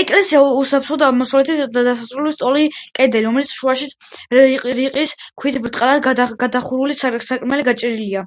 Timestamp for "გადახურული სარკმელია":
6.10-7.70